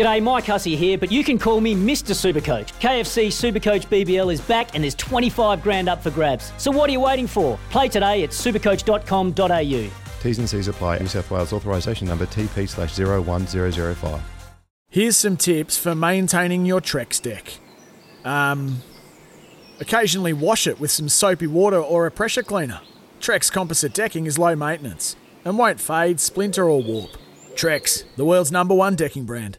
G'day, 0.00 0.22
Mike 0.22 0.46
Hussey 0.46 0.76
here, 0.76 0.96
but 0.96 1.12
you 1.12 1.22
can 1.22 1.38
call 1.38 1.60
me 1.60 1.74
Mr. 1.74 2.14
Supercoach. 2.14 2.72
KFC 2.80 3.26
Supercoach 3.26 3.86
BBL 3.88 4.32
is 4.32 4.40
back 4.40 4.74
and 4.74 4.82
there's 4.82 4.94
25 4.94 5.62
grand 5.62 5.90
up 5.90 6.02
for 6.02 6.10
grabs. 6.10 6.54
So 6.56 6.70
what 6.70 6.88
are 6.88 6.92
you 6.94 7.00
waiting 7.00 7.26
for? 7.26 7.58
Play 7.68 7.88
today 7.88 8.24
at 8.24 8.30
supercoach.com.au. 8.30 9.90
T's 10.22 10.38
and 10.38 10.48
C's 10.48 10.68
apply. 10.68 11.00
New 11.00 11.06
South 11.06 11.30
Wales 11.30 11.52
authorisation 11.52 12.08
number 12.08 12.24
TP 12.24 12.66
slash 12.66 12.98
01005. 12.98 14.22
Here's 14.88 15.18
some 15.18 15.36
tips 15.36 15.76
for 15.76 15.94
maintaining 15.94 16.64
your 16.64 16.80
Trex 16.80 17.20
deck. 17.20 17.58
Um, 18.24 18.78
occasionally 19.80 20.32
wash 20.32 20.66
it 20.66 20.80
with 20.80 20.90
some 20.90 21.10
soapy 21.10 21.46
water 21.46 21.78
or 21.78 22.06
a 22.06 22.10
pressure 22.10 22.42
cleaner. 22.42 22.80
Trex 23.20 23.52
composite 23.52 23.92
decking 23.92 24.24
is 24.24 24.38
low 24.38 24.56
maintenance 24.56 25.16
and 25.44 25.58
won't 25.58 25.78
fade, 25.78 26.20
splinter, 26.20 26.64
or 26.70 26.82
warp. 26.82 27.10
Trex, 27.52 28.04
the 28.16 28.24
world's 28.24 28.50
number 28.50 28.74
one 28.74 28.96
decking 28.96 29.26
brand. 29.26 29.58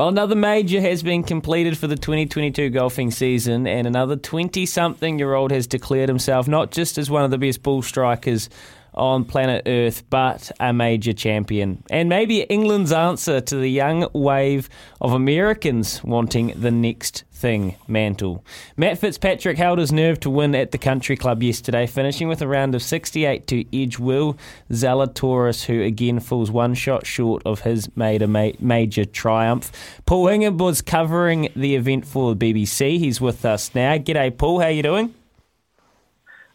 Well, 0.00 0.08
another 0.08 0.34
major 0.34 0.80
has 0.80 1.02
been 1.02 1.22
completed 1.22 1.76
for 1.76 1.86
the 1.86 1.94
2022 1.94 2.70
golfing 2.70 3.10
season, 3.10 3.66
and 3.66 3.86
another 3.86 4.16
20 4.16 4.64
something 4.64 5.18
year 5.18 5.34
old 5.34 5.50
has 5.50 5.66
declared 5.66 6.08
himself 6.08 6.48
not 6.48 6.70
just 6.70 6.96
as 6.96 7.10
one 7.10 7.22
of 7.22 7.30
the 7.30 7.36
best 7.36 7.62
ball 7.62 7.82
strikers 7.82 8.48
on 8.94 9.26
planet 9.26 9.64
Earth, 9.66 10.02
but 10.08 10.50
a 10.58 10.72
major 10.72 11.12
champion. 11.12 11.82
And 11.90 12.08
maybe 12.08 12.40
England's 12.44 12.92
answer 12.92 13.42
to 13.42 13.56
the 13.56 13.68
young 13.68 14.08
wave 14.14 14.70
of 15.02 15.12
Americans 15.12 16.02
wanting 16.02 16.58
the 16.58 16.70
next 16.70 17.24
thing 17.40 17.76
mantle. 17.88 18.44
Matt 18.76 18.98
Fitzpatrick 18.98 19.56
held 19.56 19.78
his 19.78 19.92
nerve 19.92 20.20
to 20.20 20.30
win 20.30 20.54
at 20.54 20.70
the 20.70 20.78
country 20.78 21.16
club 21.16 21.42
yesterday, 21.42 21.86
finishing 21.86 22.28
with 22.28 22.42
a 22.42 22.46
round 22.46 22.74
of 22.74 22.82
68 22.82 23.46
to 23.48 23.64
edge 23.82 23.98
Will 23.98 24.36
Zalatoris, 24.70 25.64
who 25.64 25.82
again 25.82 26.20
falls 26.20 26.50
one 26.50 26.74
shot 26.74 27.06
short 27.06 27.42
of 27.46 27.60
his 27.60 27.94
made 27.96 28.22
a 28.22 28.28
major 28.28 29.04
triumph. 29.04 29.72
Paul 30.06 30.28
Hingham 30.28 30.58
was 30.58 30.82
covering 30.82 31.48
the 31.56 31.74
event 31.74 32.06
for 32.06 32.34
the 32.34 32.52
BBC. 32.52 32.98
He's 32.98 33.20
with 33.20 33.44
us 33.44 33.74
now. 33.74 33.96
G'day, 33.96 34.36
Paul. 34.36 34.60
How 34.60 34.66
are 34.66 34.70
you 34.70 34.82
doing? 34.82 35.14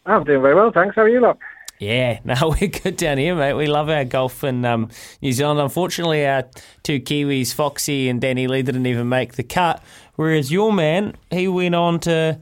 I'm 0.06 0.22
doing 0.22 0.40
very 0.40 0.54
well, 0.54 0.70
thanks. 0.70 0.94
How 0.94 1.02
are 1.02 1.08
you, 1.08 1.20
lot? 1.20 1.38
Yeah, 1.78 2.20
no, 2.24 2.54
we're 2.60 2.68
good 2.68 2.96
down 2.96 3.18
here, 3.18 3.34
mate. 3.34 3.54
We 3.54 3.66
love 3.66 3.88
our 3.88 4.04
golf 4.04 4.44
in 4.44 4.64
um, 4.64 4.90
New 5.20 5.32
Zealand. 5.32 5.60
Unfortunately, 5.60 6.26
our 6.26 6.44
two 6.82 7.00
Kiwis, 7.00 7.52
Foxy 7.52 8.08
and 8.08 8.20
Danny 8.20 8.46
Lee, 8.46 8.62
didn't 8.62 8.86
even 8.86 9.08
make 9.08 9.34
the 9.34 9.42
cut. 9.42 9.82
Whereas 10.16 10.50
your 10.50 10.72
man, 10.72 11.16
he 11.30 11.46
went 11.48 11.74
on 11.74 12.00
to, 12.00 12.38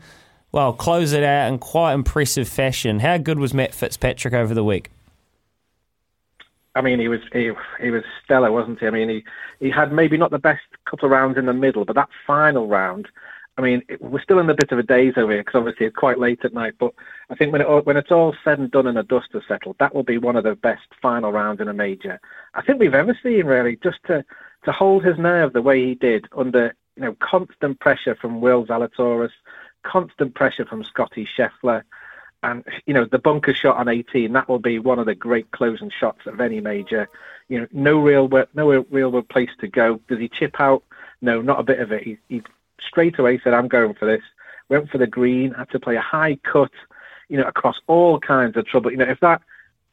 well, 0.52 0.72
close 0.72 1.12
it 1.12 1.22
out 1.22 1.52
in 1.52 1.58
quite 1.58 1.92
impressive 1.92 2.48
fashion. 2.48 3.00
How 3.00 3.18
good 3.18 3.38
was 3.38 3.52
Matt 3.52 3.74
Fitzpatrick 3.74 4.34
over 4.34 4.54
the 4.54 4.64
week? 4.64 4.90
I 6.76 6.80
mean, 6.80 6.98
he 6.98 7.06
was 7.06 7.20
he, 7.32 7.52
he 7.80 7.90
was 7.90 8.02
stellar, 8.24 8.50
wasn't 8.50 8.80
he? 8.80 8.86
I 8.86 8.90
mean, 8.90 9.08
he 9.08 9.24
he 9.60 9.70
had 9.70 9.92
maybe 9.92 10.16
not 10.16 10.32
the 10.32 10.38
best 10.38 10.62
couple 10.86 11.06
of 11.06 11.12
rounds 11.12 11.38
in 11.38 11.46
the 11.46 11.52
middle, 11.52 11.84
but 11.84 11.94
that 11.94 12.08
final 12.26 12.66
round 12.66 13.08
I 13.56 13.62
mean, 13.62 13.82
we're 14.00 14.22
still 14.22 14.40
in 14.40 14.50
a 14.50 14.54
bit 14.54 14.72
of 14.72 14.78
a 14.78 14.82
daze 14.82 15.14
over 15.16 15.32
here 15.32 15.42
because 15.42 15.58
obviously 15.58 15.86
it's 15.86 15.96
quite 15.96 16.18
late 16.18 16.44
at 16.44 16.54
night. 16.54 16.74
But 16.78 16.92
I 17.30 17.36
think 17.36 17.52
when 17.52 17.60
it, 17.60 17.86
when 17.86 17.96
it's 17.96 18.10
all 18.10 18.34
said 18.42 18.58
and 18.58 18.70
done 18.70 18.88
and 18.88 18.96
the 18.96 19.04
dust 19.04 19.28
has 19.32 19.42
settled, 19.46 19.76
that 19.78 19.94
will 19.94 20.02
be 20.02 20.18
one 20.18 20.34
of 20.34 20.42
the 20.42 20.56
best 20.56 20.88
final 21.00 21.30
rounds 21.30 21.60
in 21.60 21.68
a 21.68 21.72
major 21.72 22.20
I 22.54 22.62
think 22.62 22.80
we've 22.80 22.94
ever 22.94 23.16
seen. 23.22 23.46
Really, 23.46 23.78
just 23.82 23.98
to 24.06 24.24
to 24.64 24.72
hold 24.72 25.04
his 25.04 25.18
nerve 25.18 25.52
the 25.52 25.62
way 25.62 25.84
he 25.84 25.94
did 25.94 26.26
under 26.36 26.74
you 26.96 27.02
know 27.02 27.16
constant 27.20 27.80
pressure 27.80 28.14
from 28.14 28.40
Will 28.40 28.66
Zalatoris, 28.66 29.32
constant 29.82 30.34
pressure 30.34 30.64
from 30.64 30.84
Scotty 30.84 31.28
Scheffler, 31.36 31.82
and 32.42 32.64
you 32.86 32.94
know 32.94 33.04
the 33.04 33.18
bunker 33.18 33.54
shot 33.54 33.76
on 33.76 33.88
18. 33.88 34.32
That 34.32 34.48
will 34.48 34.58
be 34.58 34.78
one 34.78 34.98
of 34.98 35.06
the 35.06 35.14
great 35.14 35.50
closing 35.50 35.90
shots 35.90 36.26
of 36.26 36.40
any 36.40 36.60
major. 36.60 37.08
You 37.48 37.60
know, 37.60 37.66
no 37.72 37.98
real 37.98 38.28
no 38.54 38.84
real 38.90 39.22
place 39.22 39.50
to 39.60 39.68
go. 39.68 40.00
Does 40.08 40.18
he 40.18 40.28
chip 40.28 40.60
out? 40.60 40.82
No, 41.20 41.40
not 41.40 41.60
a 41.60 41.64
bit 41.64 41.80
of 41.80 41.92
it. 41.92 42.02
He, 42.02 42.18
he 42.28 42.42
straight 42.80 43.18
away 43.18 43.40
said, 43.42 43.54
I'm 43.54 43.68
going 43.68 43.94
for 43.94 44.06
this. 44.06 44.22
Went 44.68 44.90
for 44.90 44.98
the 44.98 45.06
green, 45.06 45.52
had 45.52 45.70
to 45.70 45.80
play 45.80 45.96
a 45.96 46.00
high 46.00 46.36
cut, 46.42 46.72
you 47.28 47.38
know, 47.38 47.44
across 47.44 47.80
all 47.86 48.18
kinds 48.18 48.56
of 48.56 48.66
trouble. 48.66 48.90
You 48.90 48.98
know, 48.98 49.08
if 49.08 49.20
that 49.20 49.42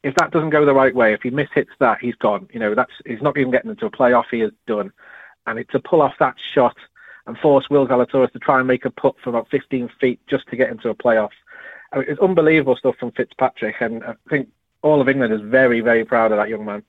if 0.02 0.14
that 0.16 0.30
doesn't 0.30 0.50
go 0.50 0.64
the 0.64 0.74
right 0.74 0.94
way, 0.94 1.12
if 1.12 1.22
he 1.22 1.30
mishits 1.30 1.68
that, 1.78 1.98
he's 2.00 2.14
gone. 2.16 2.48
You 2.52 2.60
know, 2.60 2.74
that's 2.74 2.92
he's 3.06 3.22
not 3.22 3.36
even 3.36 3.52
getting 3.52 3.70
into 3.70 3.86
a 3.86 3.90
playoff. 3.90 4.24
He 4.30 4.40
is 4.40 4.52
done. 4.66 4.92
And 5.46 5.58
it, 5.58 5.70
to 5.70 5.80
pull 5.80 6.02
off 6.02 6.14
that 6.18 6.36
shot 6.54 6.76
and 7.26 7.38
force 7.38 7.68
Will 7.70 7.86
Zalatoris 7.86 8.32
to 8.32 8.38
try 8.38 8.58
and 8.58 8.66
make 8.66 8.84
a 8.84 8.90
putt 8.90 9.14
from 9.22 9.34
about 9.34 9.48
15 9.50 9.90
feet 10.00 10.20
just 10.28 10.48
to 10.48 10.56
get 10.56 10.70
into 10.70 10.88
a 10.88 10.94
playoff. 10.94 11.30
I 11.92 11.98
mean, 11.98 12.06
it's 12.08 12.20
unbelievable 12.20 12.76
stuff 12.76 12.96
from 12.98 13.12
Fitzpatrick, 13.12 13.76
and 13.80 14.02
I 14.04 14.14
think 14.28 14.48
all 14.82 15.00
of 15.00 15.08
England 15.08 15.32
is 15.32 15.40
very, 15.40 15.80
very 15.80 16.04
proud 16.04 16.32
of 16.32 16.38
that 16.38 16.48
young 16.48 16.64
man. 16.64 16.82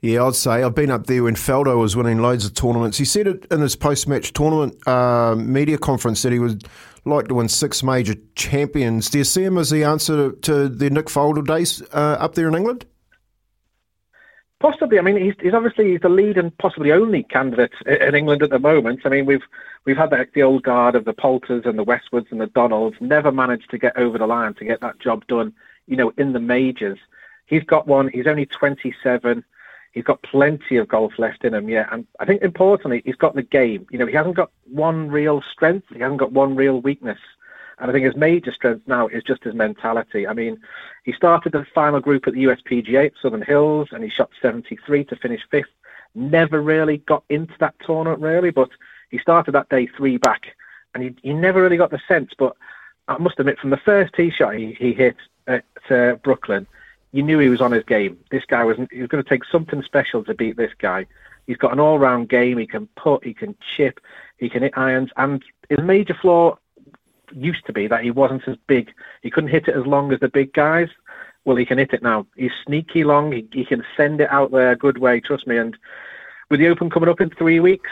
Yeah, 0.00 0.24
I'd 0.24 0.34
say 0.34 0.62
I've 0.62 0.74
been 0.74 0.90
up 0.90 1.06
there 1.06 1.22
when 1.22 1.34
Faldo 1.34 1.78
was 1.78 1.96
winning 1.96 2.20
loads 2.20 2.44
of 2.44 2.52
tournaments. 2.52 2.98
He 2.98 3.06
said 3.06 3.26
it 3.26 3.46
in 3.50 3.60
his 3.60 3.74
post-match 3.74 4.34
tournament 4.34 4.86
uh, 4.86 5.34
media 5.34 5.78
conference 5.78 6.22
that 6.22 6.32
he 6.32 6.38
would 6.38 6.64
like 7.06 7.28
to 7.28 7.34
win 7.34 7.48
six 7.48 7.82
major 7.82 8.14
champions. 8.34 9.08
Do 9.08 9.18
you 9.18 9.24
see 9.24 9.44
him 9.44 9.56
as 9.56 9.70
the 9.70 9.84
answer 9.84 10.32
to, 10.32 10.36
to 10.40 10.68
the 10.68 10.90
Nick 10.90 11.06
Faldo 11.06 11.46
days 11.46 11.82
uh, 11.92 12.16
up 12.20 12.34
there 12.34 12.48
in 12.48 12.54
England? 12.54 12.84
Possibly. 14.64 14.98
I 14.98 15.02
mean, 15.02 15.18
he's, 15.18 15.34
he's 15.42 15.52
obviously 15.52 15.90
he's 15.90 16.00
the 16.00 16.08
lead 16.08 16.38
and 16.38 16.56
possibly 16.56 16.90
only 16.90 17.22
candidate 17.22 17.74
in 17.84 18.14
England 18.14 18.42
at 18.42 18.48
the 18.48 18.58
moment. 18.58 19.00
I 19.04 19.10
mean, 19.10 19.26
we've 19.26 19.42
we've 19.84 19.98
had 19.98 20.08
the, 20.08 20.26
the 20.32 20.42
old 20.42 20.62
guard 20.62 20.94
of 20.94 21.04
the 21.04 21.12
Poulters 21.12 21.66
and 21.66 21.78
the 21.78 21.84
Westwoods 21.84 22.32
and 22.32 22.40
the 22.40 22.46
Donalds 22.46 22.96
never 22.98 23.30
managed 23.30 23.68
to 23.72 23.78
get 23.78 23.94
over 23.98 24.16
the 24.16 24.26
line 24.26 24.54
to 24.54 24.64
get 24.64 24.80
that 24.80 24.98
job 25.00 25.26
done. 25.26 25.52
You 25.86 25.98
know, 25.98 26.14
in 26.16 26.32
the 26.32 26.40
majors, 26.40 26.98
he's 27.44 27.62
got 27.62 27.86
one. 27.86 28.08
He's 28.08 28.26
only 28.26 28.46
27 28.46 29.44
he's 29.92 30.02
got 30.02 30.22
plenty 30.22 30.76
of 30.76 30.88
golf 30.88 31.12
left 31.18 31.44
in 31.44 31.54
him 31.54 31.68
yet. 31.68 31.86
And 31.92 32.06
I 32.18 32.24
think 32.24 32.40
importantly, 32.42 33.02
he's 33.04 33.14
got 33.14 33.34
the 33.34 33.42
game. 33.42 33.86
You 33.90 33.98
know, 33.98 34.06
he 34.06 34.14
hasn't 34.14 34.34
got 34.34 34.50
one 34.64 35.08
real 35.10 35.42
strength, 35.52 35.88
he 35.92 36.00
hasn't 36.00 36.20
got 36.20 36.32
one 36.32 36.56
real 36.56 36.80
weakness. 36.80 37.20
And 37.78 37.90
I 37.90 37.92
think 37.92 38.04
his 38.04 38.16
major 38.16 38.52
strength 38.52 38.86
now 38.86 39.08
is 39.08 39.22
just 39.24 39.44
his 39.44 39.54
mentality. 39.54 40.26
I 40.26 40.32
mean, 40.32 40.58
he 41.04 41.12
started 41.12 41.52
the 41.52 41.66
final 41.74 42.00
group 42.00 42.26
at 42.26 42.34
the 42.34 42.44
USPGA 42.44 43.06
at 43.06 43.12
Southern 43.20 43.42
Hills 43.42 43.88
and 43.92 44.04
he 44.04 44.10
shot 44.10 44.30
73 44.40 45.04
to 45.04 45.16
finish 45.16 45.40
fifth. 45.50 45.66
Never 46.14 46.62
really 46.62 46.98
got 46.98 47.24
into 47.28 47.54
that 47.58 47.74
tournament, 47.84 48.22
really, 48.22 48.50
but 48.50 48.70
he 49.10 49.18
started 49.18 49.52
that 49.52 49.68
day 49.68 49.86
three 49.86 50.16
back 50.16 50.54
and 50.94 51.02
he, 51.02 51.14
he 51.22 51.32
never 51.32 51.62
really 51.62 51.76
got 51.76 51.90
the 51.90 52.00
sense. 52.06 52.32
But 52.38 52.56
I 53.08 53.18
must 53.18 53.38
admit, 53.38 53.58
from 53.58 53.70
the 53.70 53.76
first 53.76 54.14
tee 54.14 54.30
shot 54.30 54.54
he, 54.54 54.72
he 54.78 54.92
hit 54.92 55.16
at 55.46 55.64
uh, 55.90 56.14
Brookline, 56.22 56.66
you 57.12 57.22
knew 57.22 57.38
he 57.38 57.48
was 57.48 57.60
on 57.60 57.72
his 57.72 57.84
game. 57.84 58.18
This 58.30 58.44
guy 58.44 58.64
was 58.64 58.76
he 58.90 59.00
was 59.00 59.08
going 59.08 59.22
to 59.22 59.28
take 59.28 59.44
something 59.44 59.82
special 59.82 60.24
to 60.24 60.34
beat 60.34 60.56
this 60.56 60.72
guy. 60.78 61.06
He's 61.46 61.56
got 61.56 61.72
an 61.72 61.80
all-round 61.80 62.28
game. 62.28 62.58
He 62.58 62.66
can 62.66 62.86
put, 62.96 63.24
he 63.24 63.34
can 63.34 63.54
chip, 63.76 64.00
he 64.38 64.48
can 64.48 64.62
hit 64.62 64.76
irons, 64.76 65.10
and 65.16 65.42
his 65.68 65.80
major 65.80 66.14
flaw 66.14 66.56
used 67.32 67.66
to 67.66 67.72
be 67.72 67.86
that 67.86 68.02
he 68.02 68.10
wasn't 68.10 68.46
as 68.46 68.56
big. 68.66 68.92
He 69.22 69.30
couldn't 69.30 69.50
hit 69.50 69.68
it 69.68 69.76
as 69.76 69.86
long 69.86 70.12
as 70.12 70.20
the 70.20 70.28
big 70.28 70.52
guys. 70.52 70.88
Well, 71.44 71.56
he 71.56 71.66
can 71.66 71.78
hit 71.78 71.92
it 71.92 72.02
now. 72.02 72.26
He's 72.36 72.52
sneaky 72.66 73.04
long. 73.04 73.32
He, 73.32 73.46
he 73.52 73.64
can 73.64 73.84
send 73.96 74.20
it 74.20 74.30
out 74.30 74.50
there 74.50 74.72
a 74.72 74.76
good 74.76 74.98
way. 74.98 75.20
Trust 75.20 75.46
me. 75.46 75.58
And 75.58 75.76
with 76.50 76.60
the 76.60 76.68
Open 76.68 76.90
coming 76.90 77.08
up 77.08 77.20
in 77.20 77.30
three 77.30 77.60
weeks, 77.60 77.90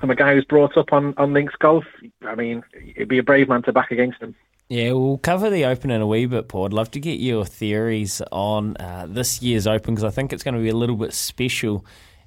from 0.00 0.10
a 0.10 0.14
guy 0.14 0.34
who's 0.34 0.44
brought 0.44 0.76
up 0.76 0.92
on 0.92 1.14
on 1.16 1.32
links 1.32 1.54
golf, 1.58 1.84
I 2.22 2.34
mean, 2.34 2.62
it'd 2.94 3.08
be 3.08 3.18
a 3.18 3.22
brave 3.22 3.48
man 3.48 3.62
to 3.62 3.72
back 3.72 3.90
against 3.90 4.20
him. 4.20 4.34
Yeah, 4.68 4.92
we'll 4.92 5.18
cover 5.18 5.50
the 5.50 5.66
Open 5.66 5.90
in 5.90 6.00
a 6.00 6.06
wee 6.06 6.26
bit, 6.26 6.48
Paul. 6.48 6.66
I'd 6.66 6.72
love 6.72 6.90
to 6.92 7.00
get 7.00 7.20
your 7.20 7.44
theories 7.44 8.22
on 8.32 8.76
uh, 8.78 9.06
this 9.08 9.42
year's 9.42 9.66
Open 9.66 9.94
because 9.94 10.04
I 10.04 10.10
think 10.10 10.32
it's 10.32 10.42
going 10.42 10.54
to 10.54 10.60
be 10.60 10.70
a 10.70 10.76
little 10.76 10.96
bit 10.96 11.12
special 11.12 11.84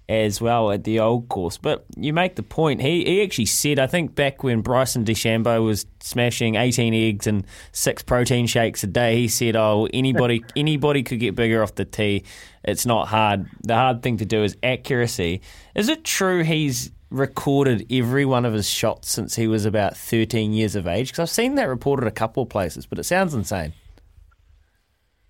as 0.09 0.39
well 0.39 0.71
at 0.71 0.83
the 0.83 0.99
old 0.99 1.27
course. 1.29 1.57
But 1.57 1.85
you 1.95 2.13
make 2.13 2.35
the 2.35 2.43
point. 2.43 2.81
He 2.81 3.03
he 3.05 3.21
actually 3.23 3.45
said, 3.45 3.79
I 3.79 3.87
think 3.87 4.15
back 4.15 4.43
when 4.43 4.61
Bryson 4.61 5.03
DeChambeau 5.05 5.63
was 5.63 5.85
smashing 5.99 6.55
18 6.55 6.93
eggs 6.93 7.27
and 7.27 7.45
six 7.71 8.03
protein 8.03 8.47
shakes 8.47 8.83
a 8.83 8.87
day, 8.87 9.17
he 9.17 9.27
said, 9.27 9.55
"Oh, 9.55 9.87
anybody 9.93 10.43
anybody 10.55 11.03
could 11.03 11.19
get 11.19 11.35
bigger 11.35 11.61
off 11.61 11.75
the 11.75 11.85
tee. 11.85 12.23
It's 12.63 12.85
not 12.85 13.07
hard. 13.07 13.47
The 13.63 13.75
hard 13.75 14.01
thing 14.01 14.17
to 14.17 14.25
do 14.25 14.43
is 14.43 14.57
accuracy." 14.63 15.41
Is 15.75 15.89
it 15.89 16.03
true 16.03 16.43
he's 16.43 16.91
recorded 17.09 17.85
every 17.89 18.25
one 18.25 18.43
of 18.45 18.53
his 18.53 18.69
shots 18.69 19.09
since 19.09 19.35
he 19.35 19.47
was 19.47 19.65
about 19.65 19.95
13 19.95 20.53
years 20.53 20.75
of 20.75 20.87
age? 20.87 21.09
Because 21.09 21.19
I've 21.19 21.29
seen 21.29 21.55
that 21.55 21.69
reported 21.69 22.07
a 22.07 22.11
couple 22.11 22.43
of 22.43 22.49
places, 22.49 22.85
but 22.85 22.99
it 22.99 23.03
sounds 23.03 23.33
insane. 23.33 23.73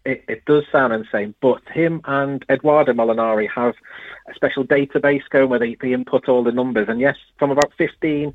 It, 0.07 0.23
it, 0.29 0.45
does 0.45 0.63
sound 0.71 0.93
insane, 0.93 1.35
but 1.41 1.61
him 1.67 1.99
and 2.05 2.45
Edoardo 2.47 2.93
Molinari 2.93 3.49
have 3.53 3.75
a 4.29 4.33
special 4.33 4.63
database 4.63 5.27
going 5.29 5.49
where 5.49 5.59
they, 5.59 5.75
they 5.81 5.91
input 5.91 6.29
all 6.29 6.45
the 6.45 6.51
numbers. 6.53 6.87
And 6.87 7.01
yes, 7.01 7.17
from 7.37 7.51
about 7.51 7.73
15, 7.77 8.33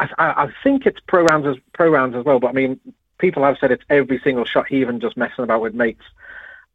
I, 0.00 0.08
I, 0.18 0.48
think 0.64 0.84
it's 0.84 0.98
pro 1.06 1.22
rounds 1.22 1.46
as 1.46 1.56
pro 1.74 1.88
rounds 1.88 2.16
as 2.16 2.24
well. 2.24 2.40
But 2.40 2.48
I 2.48 2.52
mean, 2.54 2.80
people 3.18 3.44
have 3.44 3.56
said 3.60 3.70
it's 3.70 3.84
every 3.88 4.18
single 4.18 4.44
shot, 4.44 4.66
he 4.68 4.80
even 4.80 4.98
just 4.98 5.16
messing 5.16 5.44
about 5.44 5.60
with 5.60 5.74
mates. 5.74 6.04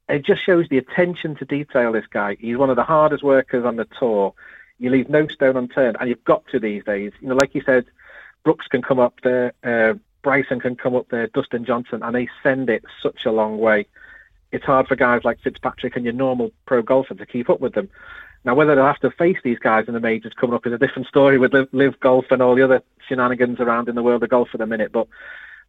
It 0.08 0.26
just 0.26 0.44
shows 0.44 0.68
the 0.70 0.78
attention 0.78 1.36
to 1.36 1.46
detail. 1.46 1.92
This 1.92 2.08
guy, 2.08 2.38
he's 2.40 2.58
one 2.58 2.70
of 2.70 2.76
the 2.76 2.84
hardest 2.84 3.24
workers 3.24 3.66
on 3.66 3.76
the 3.76 3.88
tour. 4.00 4.34
You 4.80 4.90
leave 4.90 5.10
no 5.10 5.28
stone 5.28 5.58
unturned, 5.58 5.98
and 6.00 6.10
you've 6.10 6.24
got 6.24 6.48
to 6.48 6.60
these 6.60 6.84
days. 6.84 7.12
You 7.20 7.28
know, 7.28 7.36
like 7.36 7.54
you 7.54 7.62
said, 7.66 7.86
Brooks 8.44 8.68
can 8.68 8.82
come 8.82 9.00
up 9.00 9.20
there, 9.24 9.54
uh, 9.64 9.96
Bryson 10.22 10.60
can 10.60 10.76
come 10.76 10.96
up 10.96 11.10
there, 11.10 11.28
Dustin 11.28 11.66
Johnson, 11.66 12.04
and 12.04 12.16
they 12.16 12.28
send 12.44 12.70
it 12.70 12.84
such 13.02 13.26
a 13.26 13.32
long 13.32 13.58
way. 13.58 13.88
It's 14.52 14.66
hard 14.66 14.88
for 14.88 14.96
guys 14.96 15.24
like 15.24 15.40
Fitzpatrick 15.42 15.96
and 15.96 16.06
your 16.06 16.14
normal 16.14 16.52
pro 16.66 16.82
golfer 16.82 17.14
to 17.14 17.26
keep 17.26 17.50
up 17.50 17.62
with 17.62 17.74
them. 17.74 17.90
Now, 18.46 18.56
whether 18.56 18.76
they'll 18.76 18.86
have 18.86 19.00
to 19.00 19.12
face 19.12 19.38
these 19.44 19.60
guys 19.60 19.86
in 19.88 19.94
the 19.94 20.00
majors 20.00 20.34
coming 20.34 20.56
up 20.56 20.66
is 20.66 20.74
a 20.74 20.78
different 20.78 21.08
story 21.08 21.38
with 21.38 21.54
live, 21.54 21.68
LIV 21.74 22.00
Golf 22.00 22.26
and 22.32 22.42
all 22.42 22.56
the 22.56 22.64
other 22.64 22.82
shenanigans 23.08 23.60
around 23.60 23.90
in 23.90 23.96
the 23.96 24.04
world 24.04 24.24
of 24.24 24.30
golf 24.30 24.50
at 24.54 24.60
the 24.60 24.66
minute. 24.66 24.92
But 24.92 25.08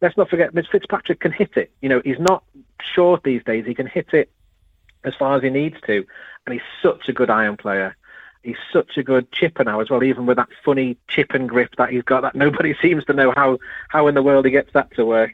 let's 0.00 0.16
not 0.16 0.30
forget, 0.30 0.54
Mitch 0.54 0.68
Fitzpatrick 0.70 1.20
can 1.20 1.32
hit 1.32 1.56
it. 1.56 1.72
You 1.80 1.88
know, 1.88 2.00
he's 2.04 2.20
not 2.20 2.44
short 2.94 3.22
these 3.24 3.42
days. 3.44 3.66
He 3.66 3.74
can 3.74 3.86
hit 3.86 4.14
it 4.14 4.30
as 5.04 5.14
far 5.18 5.36
as 5.36 5.42
he 5.42 5.50
needs 5.50 5.76
to, 5.86 6.06
and 6.46 6.52
he's 6.52 6.62
such 6.82 7.08
a 7.08 7.12
good 7.12 7.30
iron 7.30 7.56
player. 7.56 7.96
He's 8.42 8.56
such 8.72 8.96
a 8.96 9.02
good 9.02 9.30
chipper 9.32 9.64
now 9.64 9.80
as 9.80 9.90
well, 9.90 10.02
even 10.02 10.26
with 10.26 10.36
that 10.38 10.48
funny 10.64 10.96
chip 11.08 11.34
and 11.34 11.48
grip 11.48 11.76
that 11.76 11.90
he's 11.90 12.02
got. 12.02 12.22
That 12.22 12.34
nobody 12.34 12.74
seems 12.82 13.04
to 13.06 13.12
know 13.12 13.32
how 13.34 13.58
how 13.88 14.06
in 14.06 14.14
the 14.14 14.22
world 14.22 14.44
he 14.44 14.50
gets 14.50 14.72
that 14.72 14.94
to 14.96 15.04
work. 15.04 15.32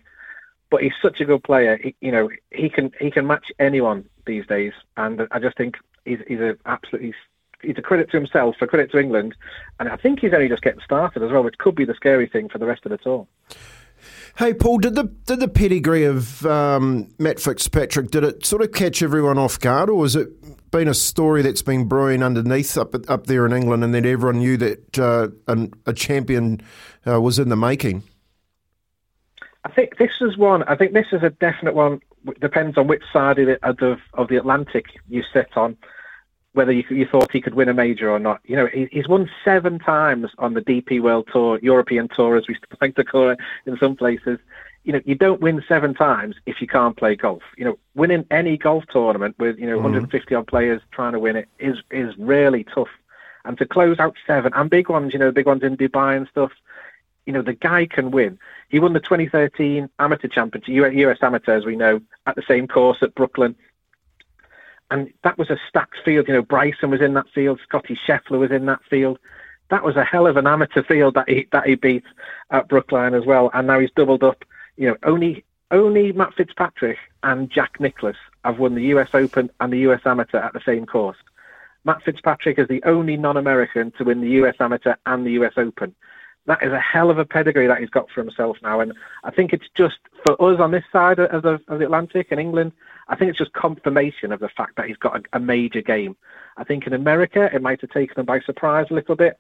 But 0.69 0.83
he's 0.83 0.93
such 1.01 1.21
a 1.21 1.25
good 1.25 1.45
player. 1.45 1.79
He, 1.81 1.95
you 2.01 2.11
know, 2.11 2.29
he 2.51 2.69
can 2.69 2.93
he 3.01 3.11
can 3.11 3.27
match 3.27 3.53
anyone 3.59 4.09
these 4.27 4.47
days, 4.47 4.73
and 4.97 5.29
I 5.31 5.39
just 5.39 5.57
think 5.57 5.77
he's 6.05 6.19
he's 6.27 6.41
a 6.41 6.57
absolutely 6.67 7.15
he's 7.63 7.79
a 7.79 7.83
credit 7.83 8.11
to 8.11 8.17
himself, 8.17 8.57
a 8.61 8.67
credit 8.67 8.91
to 8.93 8.99
England, 8.99 9.35
and 9.79 9.89
I 9.89 9.97
think 9.97 10.21
he's 10.21 10.33
only 10.33 10.49
just 10.49 10.63
getting 10.63 10.81
started 10.81 11.23
as 11.23 11.31
well, 11.31 11.43
which 11.43 11.59
could 11.59 11.75
be 11.75 11.85
the 11.85 11.95
scary 11.95 12.27
thing 12.27 12.49
for 12.49 12.59
the 12.59 12.67
rest 12.67 12.85
of 12.85 12.91
the 12.91 12.99
tour. 12.99 13.27
Hey 14.39 14.53
Paul, 14.53 14.79
did 14.79 14.95
the 14.95 15.05
did 15.05 15.41
the 15.41 15.49
pedigree 15.49 16.05
of 16.05 16.45
um, 16.45 17.09
Matt 17.19 17.41
Fitzpatrick 17.41 18.11
did 18.11 18.23
it 18.23 18.45
sort 18.45 18.63
of 18.63 18.73
catch 18.73 19.03
everyone 19.03 19.39
off 19.39 19.59
guard, 19.59 19.89
or 19.89 19.95
was 19.95 20.15
it 20.15 20.29
been 20.71 20.89
a 20.89 20.95
story 20.95 21.43
that's 21.43 21.63
been 21.63 21.87
brewing 21.87 22.23
underneath 22.23 22.77
up 22.77 22.95
up 23.09 23.27
there 23.27 23.47
in 23.47 23.53
England, 23.53 23.85
and 23.85 23.95
that 23.95 24.07
everyone 24.07 24.39
knew 24.39 24.57
that 24.57 24.99
uh, 24.99 25.29
an, 25.49 25.73
a 25.87 25.93
champion 25.93 26.61
uh, 27.07 27.21
was 27.21 27.39
in 27.39 27.49
the 27.49 27.57
making? 27.57 28.03
I 29.65 29.71
think 29.71 29.99
this 29.99 30.13
is 30.21 30.37
one. 30.37 30.63
I 30.65 30.77
think 30.77 30.93
this 30.93 31.09
is 31.13 31.23
a 31.23 31.31
definite 31.31 31.75
one. 31.75 32.01
It 32.29 32.41
Depends 32.41 32.79
on 32.79 32.87
which 32.87 33.03
side 33.13 33.39
of 33.39 33.47
the, 33.47 33.69
of 33.69 33.77
the, 33.79 33.99
of 34.15 34.29
the 34.29 34.37
Atlantic 34.37 34.87
you 35.09 35.23
sit 35.33 35.57
on 35.57 35.77
whether 36.57 36.73
you, 36.73 36.85
you, 36.89 37.07
thought 37.07 37.31
he 37.31 37.41
could 37.43 37.55
win 37.55 37.69
a 37.69 37.75
major 37.75 38.11
or 38.11 38.19
not. 38.19 38.41
You 38.45 38.57
know, 38.57 38.67
he, 38.67 38.89
he's 38.91 39.07
won 39.07 39.29
seven 39.45 39.79
times 39.79 40.31
on 40.39 40.55
the 40.55 40.63
DP 40.63 41.03
World 41.03 41.29
Tour, 41.31 41.59
European 41.63 42.09
Tour, 42.09 42.39
as 42.39 42.49
we 42.49 42.57
like 42.81 42.97
to 42.97 43.05
call 43.05 43.29
it 43.29 43.39
in 43.67 43.77
some 43.77 43.95
places. 43.95 44.39
You 44.87 44.93
know, 44.95 45.01
you 45.05 45.15
don't 45.15 45.41
win 45.41 45.63
seven 45.69 45.95
times 45.95 46.37
if 46.47 46.61
you 46.61 46.67
can't 46.67 46.97
play 46.97 47.17
golf. 47.17 47.43
You 47.59 47.65
know, 47.65 47.79
winning 47.95 48.25
any 48.31 48.57
golf 48.57 48.85
tournament 48.91 49.37
with 49.39 49.59
you 49.59 49.67
know 49.67 49.77
mm-hmm. 49.77 49.95
150 49.95 50.35
odd 50.35 50.47
players 50.47 50.81
trying 50.93 51.13
to 51.13 51.19
win 51.19 51.37
it 51.37 51.49
is 51.59 51.79
is 51.91 52.17
really 52.17 52.65
tough. 52.65 52.89
And 53.45 53.59
to 53.59 53.67
close 53.67 53.99
out 53.99 54.17
seven 54.27 54.53
and 54.55 54.71
big 54.71 54.89
ones, 54.89 55.13
you 55.13 55.19
know, 55.19 55.31
big 55.31 55.47
ones 55.47 55.63
in 55.63 55.77
Dubai 55.77 56.17
and 56.17 56.27
stuff. 56.29 56.53
You 57.27 57.33
know, 57.33 57.43
the 57.43 57.55
guy 57.55 57.87
can 57.87 58.13
win. 58.13 58.39
He 58.69 58.79
won 58.79 58.93
the 58.93 59.01
2013 59.01 59.89
Amateur 59.99 60.29
Championship, 60.29 60.95
US 60.95 61.19
Amateur, 61.21 61.57
as 61.57 61.65
we 61.65 61.75
know, 61.75 62.01
at 62.27 62.37
the 62.37 62.43
same 62.47 62.69
course 62.69 62.99
at 63.03 63.17
Brookline 63.17 63.57
and 64.91 65.13
that 65.25 65.39
was 65.39 65.51
a 65.51 65.59
stacked 65.69 65.99
field. 66.05 66.29
You 66.29 66.35
know, 66.35 66.43
Bryson 66.43 66.91
was 66.91 67.01
in 67.01 67.15
that 67.15 67.29
field, 67.35 67.61
Scotty 67.63 67.99
Scheffler 68.07 68.39
was 68.39 68.51
in 68.51 68.67
that 68.67 68.83
field. 68.89 69.19
That 69.69 69.83
was 69.83 69.97
a 69.97 70.05
hell 70.05 70.27
of 70.27 70.37
an 70.37 70.47
amateur 70.47 70.83
field 70.83 71.15
that 71.15 71.29
he 71.29 71.49
that 71.51 71.67
he 71.67 71.75
beat 71.75 72.05
at 72.51 72.69
Brookline 72.69 73.15
as 73.15 73.27
well. 73.27 73.51
And 73.53 73.67
now 73.67 73.81
he's 73.81 73.91
doubled 73.97 74.23
up. 74.23 74.45
You 74.77 74.89
know, 74.89 74.97
only 75.03 75.45
only 75.71 76.13
Matt 76.13 76.35
Fitzpatrick 76.35 76.99
and 77.23 77.51
Jack 77.51 77.81
Nicklaus 77.81 78.17
have 78.45 78.59
won 78.59 78.75
the 78.75 78.85
U.S. 78.85 79.09
Open 79.15 79.51
and 79.59 79.73
the 79.73 79.79
U.S. 79.79 80.01
Amateur 80.05 80.39
at 80.39 80.53
the 80.53 80.61
same 80.65 80.87
course. 80.87 81.17
Matt 81.85 82.03
Fitzpatrick 82.03 82.59
is 82.59 82.69
the 82.69 82.83
only 82.85 83.17
non-American 83.17 83.91
to 83.93 84.05
win 84.05 84.21
the 84.21 84.31
U.S. 84.31 84.55
Amateur 84.61 84.95
and 85.07 85.27
the 85.27 85.33
U.S. 85.33 85.55
Open. 85.57 85.95
That 86.47 86.63
is 86.63 86.71
a 86.71 86.79
hell 86.79 87.11
of 87.11 87.19
a 87.19 87.25
pedigree 87.25 87.67
that 87.67 87.79
he's 87.79 87.91
got 87.91 88.09
for 88.11 88.23
himself 88.23 88.59
now, 88.63 88.79
and 88.79 88.93
I 89.25 89.33
think 89.33 89.53
it's 89.53 89.69
just 89.75 89.99
for 90.25 90.41
us 90.41 90.61
on 90.61 90.71
this 90.71 90.85
side 90.93 91.19
of 91.19 91.43
the, 91.43 91.61
of 91.67 91.81
the 91.81 91.85
Atlantic 91.85 92.29
in 92.31 92.39
England 92.39 92.73
I 93.09 93.17
think 93.17 93.31
it's 93.31 93.39
just 93.39 93.53
confirmation 93.53 94.33
of 94.33 94.41
the 94.41 94.49
fact 94.49 94.77
that 94.77 94.87
he's 94.87 94.97
got 94.97 95.17
a, 95.17 95.37
a 95.37 95.41
major 95.41 95.81
game. 95.81 96.17
I 96.57 96.65
think 96.65 96.87
in 96.87 96.93
America 96.93 97.49
it 97.53 97.63
might 97.63 97.81
have 97.81 97.91
taken 97.91 98.19
him 98.19 98.27
by 98.27 98.41
surprise 98.41 98.87
a 98.91 98.95
little 98.95 99.17
bit 99.17 99.39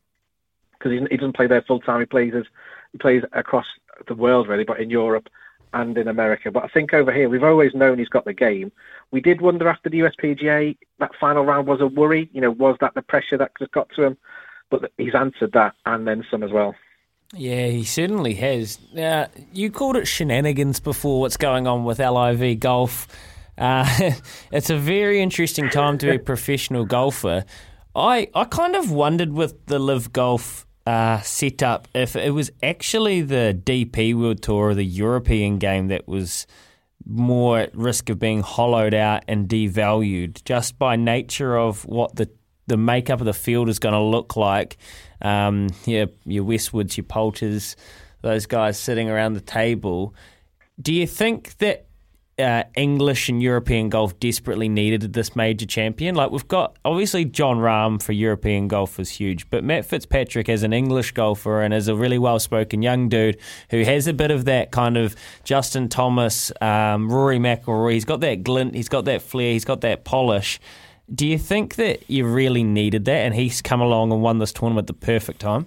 because 0.73 0.93
he, 0.93 1.05
he, 1.11 1.17
doesn't 1.17 1.35
play 1.35 1.47
there 1.47 1.63
full 1.63 1.81
time. 1.81 2.01
He 2.01 2.07
plays 2.07 2.35
as, 2.35 2.45
he 2.93 2.99
plays 2.99 3.23
across 3.33 3.67
the 4.07 4.15
world 4.15 4.49
really, 4.49 4.65
but 4.65 4.81
in 4.81 4.91
Europe 4.91 5.29
and 5.73 5.97
in 5.99 6.09
America. 6.09 6.51
But 6.51 6.65
I 6.65 6.69
think 6.69 6.95
over 6.95 7.13
here 7.13 7.29
we've 7.29 7.43
always 7.43 7.75
known 7.75 7.99
he's 7.99 8.09
got 8.09 8.25
the 8.25 8.33
game. 8.33 8.73
We 9.11 9.21
did 9.21 9.41
wonder 9.41 9.69
after 9.69 9.89
the 9.89 10.01
USPGA 10.01 10.77
that 10.99 11.11
final 11.21 11.45
round 11.45 11.67
was 11.67 11.81
a 11.81 11.87
worry. 11.87 12.29
You 12.33 12.41
know, 12.41 12.51
was 12.51 12.77
that 12.81 12.95
the 12.95 13.03
pressure 13.03 13.39
that 13.39 13.53
just 13.59 13.73
got 13.73 13.89
to 13.97 14.05
him? 14.05 14.17
But 14.71 14.91
he's 14.99 15.15
answered 15.15 15.53
that 15.53 15.75
and 15.85 16.07
then 16.07 16.25
some 16.31 16.43
as 16.43 16.51
well. 16.51 16.75
Yeah, 17.35 17.67
he 17.69 17.85
certainly 17.85 18.35
has. 18.35 18.79
Now, 18.93 19.29
you 19.53 19.71
called 19.71 19.97
it 19.97 20.07
shenanigans 20.07 20.81
before. 20.81 21.21
What's 21.21 21.37
going 21.37 21.67
on 21.67 21.85
with 21.85 21.99
LIV 21.99 22.61
golf? 22.61 23.09
Uh, 23.59 24.13
it's 24.53 24.71
a 24.71 24.77
very 24.77 25.21
interesting 25.21 25.69
time 25.69 25.99
to 25.99 26.07
be 26.07 26.17
a 26.17 26.19
professional 26.33 26.85
golfer. 26.85 27.45
I 27.95 28.29
I 28.35 28.45
kind 28.45 28.77
of 28.77 28.91
wondered 28.91 29.33
with 29.33 29.67
the 29.67 29.79
LIV 29.79 30.13
Golf 30.13 30.66
uh, 30.87 31.21
setup 31.23 31.89
if 31.95 32.15
it 32.15 32.31
was 32.31 32.51
actually 32.63 33.21
the 33.21 33.59
DP 33.65 34.15
World 34.15 34.43
Tour 34.43 34.71
or 34.71 34.75
the 34.75 34.85
European 34.85 35.59
game 35.59 35.89
that 35.89 36.07
was 36.07 36.47
more 37.05 37.59
at 37.59 37.77
risk 37.77 38.09
of 38.09 38.19
being 38.19 38.41
hollowed 38.41 38.95
out 38.95 39.25
and 39.29 39.49
devalued 39.49 40.43
just 40.45 40.79
by 40.79 40.97
nature 40.97 41.57
of 41.57 41.85
what 41.85 42.15
the 42.17 42.31
the 42.69 42.77
makeup 42.77 43.21
of 43.21 43.27
the 43.27 43.33
field 43.33 43.69
is 43.69 43.79
going 43.79 43.93
to 43.93 44.01
look 44.01 44.35
like. 44.35 44.77
Um, 45.23 45.69
yeah, 45.85 46.07
your 46.25 46.45
Westwoods, 46.45 46.97
your 46.97 47.05
Poulters, 47.05 47.77
those 48.23 48.47
guys 48.47 48.77
sitting 48.77 49.09
around 49.09 49.35
the 49.35 49.41
table. 49.41 50.15
Do 50.81 50.93
you 50.93 51.07
think 51.07 51.59
that 51.59 51.87
uh, 52.39 52.65
English 52.77 53.29
and 53.29 53.43
European 53.43 53.89
golf 53.89 54.19
desperately 54.21 54.69
needed 54.69 55.13
this 55.13 55.35
major 55.35 55.65
champion. 55.67 56.15
Like 56.15 56.31
we've 56.31 56.47
got 56.47 56.77
obviously 56.85 57.25
Jon 57.25 57.59
Rahm 57.59 58.03
for 58.03 58.13
European 58.13 58.69
golf 58.69 58.99
was 58.99 59.11
huge, 59.11 59.49
but 59.49 59.65
Matt 59.65 59.87
Fitzpatrick 59.87 60.49
as 60.49 60.63
an 60.63 60.73
English 60.73 61.13
golfer 61.13 61.63
and 61.63 61.73
as 61.73 61.89
a 61.89 61.95
really 61.95 62.19
well 62.19 62.39
spoken 62.39 62.83
young 62.83 63.09
dude 63.09 63.39
who 63.71 63.83
has 63.83 64.07
a 64.07 64.13
bit 64.13 64.31
of 64.31 64.45
that 64.45 64.71
kind 64.71 64.97
of 64.97 65.17
Justin 65.45 65.89
Thomas, 65.89 66.53
um, 66.61 67.11
Rory 67.11 67.39
McIlroy. 67.39 67.95
He's 67.95 68.05
got 68.05 68.21
that 68.21 68.45
glint, 68.45 68.75
he's 68.75 68.89
got 68.89 69.07
that 69.07 69.23
flair, 69.23 69.53
he's 69.53 69.65
got 69.65 69.81
that 69.81 70.05
polish. 70.05 70.61
Do 71.15 71.27
you 71.27 71.39
think 71.39 71.77
that 71.77 72.11
you 72.11 72.27
really 72.27 72.65
needed 72.65 73.05
that, 73.05 73.25
and 73.25 73.35
he's 73.35 73.63
come 73.63 73.81
along 73.81 74.11
and 74.11 74.21
won 74.21 74.39
this 74.39 74.53
tournament 74.53 74.91
at 74.91 75.01
the 75.01 75.07
perfect 75.07 75.39
time? 75.39 75.67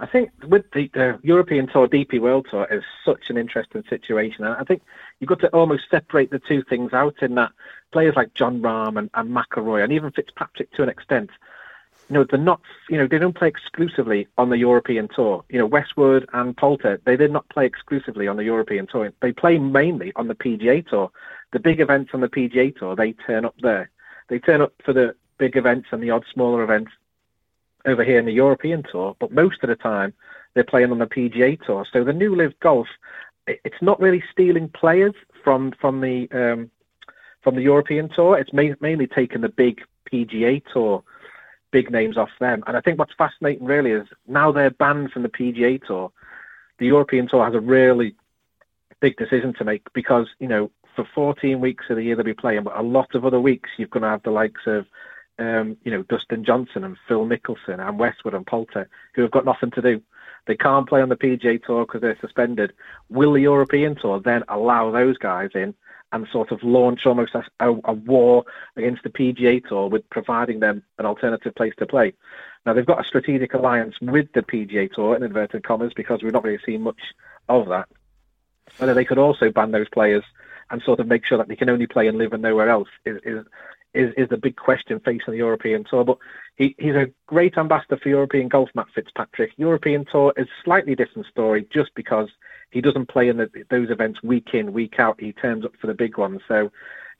I 0.00 0.06
think 0.06 0.30
with 0.48 0.64
the, 0.72 0.90
the, 0.94 1.18
European 1.22 1.66
Tour, 1.66 1.86
DP 1.86 2.20
World 2.20 2.46
Tour 2.50 2.66
is 2.70 2.82
such 3.04 3.28
an 3.28 3.36
interesting 3.36 3.84
situation. 3.88 4.44
And 4.44 4.54
I 4.54 4.64
think 4.64 4.82
you've 5.18 5.28
got 5.28 5.40
to 5.40 5.48
almost 5.48 5.90
separate 5.90 6.30
the 6.30 6.38
two 6.38 6.62
things 6.62 6.94
out 6.94 7.22
in 7.22 7.34
that 7.34 7.52
players 7.92 8.16
like 8.16 8.32
Jon 8.32 8.62
Rahm 8.62 8.98
and, 8.98 9.10
and 9.12 9.30
McIlroy 9.30 9.84
and 9.84 9.92
even 9.92 10.10
Fitzpatrick 10.10 10.72
to 10.72 10.82
an 10.82 10.88
extent, 10.88 11.28
you 12.08 12.14
know, 12.14 12.24
they're 12.24 12.40
not, 12.40 12.62
you 12.88 12.96
know, 12.96 13.06
they 13.06 13.18
don't 13.18 13.36
play 13.36 13.48
exclusively 13.48 14.26
on 14.38 14.48
the 14.48 14.56
European 14.56 15.06
Tour. 15.14 15.44
You 15.50 15.58
know, 15.58 15.66
Westwood 15.66 16.26
and 16.32 16.56
Poulter, 16.56 16.98
they 17.04 17.16
did 17.16 17.30
not 17.30 17.48
play 17.50 17.66
exclusively 17.66 18.26
on 18.26 18.38
the 18.38 18.44
European 18.44 18.86
Tour. 18.86 19.12
They 19.20 19.32
play 19.32 19.58
mainly 19.58 20.12
on 20.16 20.28
the 20.28 20.34
PGA 20.34 20.86
Tour. 20.88 21.10
The 21.52 21.60
big 21.60 21.78
events 21.78 22.12
on 22.14 22.22
the 22.22 22.28
PGA 22.28 22.74
Tour, 22.74 22.96
they 22.96 23.12
turn 23.12 23.44
up 23.44 23.54
there. 23.60 23.90
They 24.28 24.38
turn 24.38 24.62
up 24.62 24.72
for 24.82 24.94
the 24.94 25.14
big 25.36 25.56
events 25.56 25.88
and 25.92 26.02
the 26.02 26.10
odd 26.10 26.24
smaller 26.32 26.62
events 26.62 26.92
over 27.86 28.04
here 28.04 28.18
in 28.18 28.26
the 28.26 28.32
European 28.32 28.82
Tour, 28.90 29.16
but 29.18 29.32
most 29.32 29.62
of 29.62 29.68
the 29.68 29.76
time 29.76 30.12
they're 30.54 30.64
playing 30.64 30.90
on 30.90 30.98
the 30.98 31.06
PGA 31.06 31.60
Tour. 31.64 31.86
So 31.92 32.04
the 32.04 32.12
new 32.12 32.34
LIV 32.34 32.58
Golf, 32.60 32.88
it's 33.46 33.80
not 33.80 34.00
really 34.00 34.22
stealing 34.30 34.68
players 34.68 35.14
from 35.42 35.72
from 35.80 36.00
the 36.00 36.28
um, 36.32 36.70
from 37.42 37.54
the 37.56 37.62
European 37.62 38.08
Tour. 38.08 38.38
It's 38.38 38.52
ma- 38.52 38.74
mainly 38.80 39.06
taking 39.06 39.40
the 39.40 39.48
big 39.48 39.82
PGA 40.10 40.62
Tour 40.72 41.02
big 41.70 41.90
names 41.90 42.16
off 42.16 42.30
them. 42.40 42.64
And 42.66 42.76
I 42.76 42.80
think 42.80 42.98
what's 42.98 43.14
fascinating 43.14 43.64
really 43.64 43.92
is 43.92 44.06
now 44.26 44.52
they're 44.52 44.70
banned 44.70 45.12
from 45.12 45.22
the 45.22 45.28
PGA 45.28 45.84
Tour. 45.84 46.10
The 46.78 46.86
European 46.86 47.28
Tour 47.28 47.44
has 47.44 47.54
a 47.54 47.60
really 47.60 48.14
big 49.00 49.16
decision 49.16 49.54
to 49.54 49.64
make 49.64 49.82
because 49.92 50.26
you 50.38 50.48
know 50.48 50.70
for 50.94 51.06
14 51.14 51.60
weeks 51.60 51.84
of 51.88 51.96
the 51.96 52.02
year 52.02 52.16
they'll 52.16 52.24
be 52.24 52.34
playing, 52.34 52.64
but 52.64 52.76
a 52.76 52.82
lot 52.82 53.14
of 53.14 53.24
other 53.24 53.40
weeks 53.40 53.70
you're 53.76 53.88
going 53.88 54.02
to 54.02 54.08
have 54.08 54.22
the 54.22 54.30
likes 54.30 54.62
of 54.66 54.86
um, 55.40 55.76
you 55.84 55.90
know, 55.90 56.02
Dustin 56.02 56.44
Johnson 56.44 56.84
and 56.84 56.96
Phil 57.08 57.26
Mickelson 57.26 57.80
and 57.80 57.98
Westwood 57.98 58.34
and 58.34 58.46
Poulter, 58.46 58.88
who 59.14 59.22
have 59.22 59.30
got 59.30 59.44
nothing 59.44 59.70
to 59.72 59.82
do. 59.82 60.02
They 60.46 60.56
can't 60.56 60.88
play 60.88 61.00
on 61.00 61.08
the 61.08 61.16
PGA 61.16 61.62
Tour 61.62 61.86
because 61.86 62.02
they're 62.02 62.18
suspended. 62.20 62.72
Will 63.08 63.32
the 63.32 63.40
European 63.40 63.94
Tour 63.94 64.20
then 64.20 64.42
allow 64.48 64.90
those 64.90 65.16
guys 65.18 65.50
in 65.54 65.74
and 66.12 66.26
sort 66.32 66.50
of 66.50 66.62
launch 66.62 67.06
almost 67.06 67.34
a, 67.34 67.44
a, 67.60 67.92
war 67.92 68.44
against 68.76 69.02
the 69.02 69.10
PGA 69.10 69.64
Tour 69.66 69.88
with 69.88 70.08
providing 70.10 70.60
them 70.60 70.82
an 70.98 71.06
alternative 71.06 71.54
place 71.54 71.74
to 71.78 71.86
play? 71.86 72.14
Now, 72.66 72.74
they've 72.74 72.84
got 72.84 73.00
a 73.00 73.08
strategic 73.08 73.54
alliance 73.54 73.94
with 74.00 74.32
the 74.34 74.42
PGA 74.42 74.92
Tour, 74.92 75.16
in 75.16 75.22
inverted 75.22 75.62
commas, 75.62 75.92
because 75.94 76.22
we've 76.22 76.32
not 76.32 76.44
really 76.44 76.62
seen 76.66 76.82
much 76.82 77.00
of 77.48 77.68
that. 77.68 77.88
Whether 78.78 78.94
they 78.94 79.04
could 79.04 79.18
also 79.18 79.50
ban 79.50 79.70
those 79.70 79.88
players 79.88 80.24
and 80.70 80.82
sort 80.82 81.00
of 81.00 81.06
make 81.06 81.24
sure 81.24 81.38
that 81.38 81.48
they 81.48 81.56
can 81.56 81.70
only 81.70 81.86
play 81.86 82.06
and 82.08 82.18
LIV 82.18 82.34
and 82.34 82.42
nowhere 82.42 82.68
else 82.68 82.88
is, 83.04 83.20
is 83.24 83.44
is, 83.94 84.12
is 84.16 84.28
the 84.28 84.36
big 84.36 84.56
question 84.56 85.00
facing 85.00 85.32
the 85.32 85.36
European 85.36 85.84
Tour. 85.84 86.04
But 86.04 86.18
he, 86.56 86.74
he's 86.78 86.94
a 86.94 87.10
great 87.26 87.56
ambassador 87.58 87.98
for 88.02 88.08
European 88.08 88.48
golf, 88.48 88.70
Matt 88.74 88.86
Fitzpatrick. 88.94 89.52
European 89.56 90.04
Tour 90.10 90.32
is 90.36 90.46
a 90.46 90.64
slightly 90.64 90.94
different 90.94 91.26
story 91.28 91.66
just 91.72 91.90
because 91.94 92.28
he 92.70 92.80
doesn't 92.80 93.08
play 93.08 93.28
in 93.28 93.36
the, 93.36 93.50
those 93.70 93.90
events 93.90 94.22
week 94.22 94.54
in, 94.54 94.72
week 94.72 94.98
out. 94.98 95.20
He 95.20 95.32
turns 95.32 95.64
up 95.64 95.72
for 95.80 95.86
the 95.86 95.94
big 95.94 96.18
ones. 96.18 96.40
So 96.46 96.70